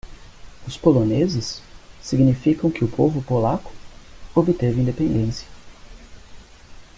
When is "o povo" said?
2.83-3.21